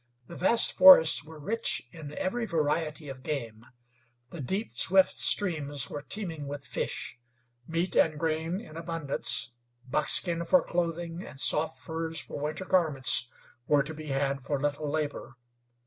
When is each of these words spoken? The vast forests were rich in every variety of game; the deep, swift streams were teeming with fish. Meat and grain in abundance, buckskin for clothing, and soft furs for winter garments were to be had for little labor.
The 0.25 0.35
vast 0.35 0.73
forests 0.73 1.23
were 1.23 1.37
rich 1.37 1.87
in 1.91 2.17
every 2.17 2.47
variety 2.47 3.07
of 3.07 3.21
game; 3.21 3.61
the 4.31 4.41
deep, 4.41 4.71
swift 4.71 5.13
streams 5.13 5.91
were 5.91 6.01
teeming 6.01 6.47
with 6.47 6.65
fish. 6.65 7.19
Meat 7.67 7.95
and 7.95 8.17
grain 8.17 8.59
in 8.59 8.77
abundance, 8.77 9.51
buckskin 9.87 10.43
for 10.43 10.63
clothing, 10.63 11.23
and 11.23 11.39
soft 11.39 11.79
furs 11.81 12.19
for 12.19 12.39
winter 12.39 12.65
garments 12.65 13.27
were 13.67 13.83
to 13.83 13.93
be 13.93 14.07
had 14.07 14.41
for 14.41 14.59
little 14.59 14.89
labor. 14.89 15.35